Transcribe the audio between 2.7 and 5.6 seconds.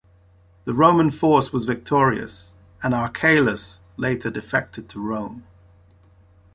and Archelaus later defected to Rome.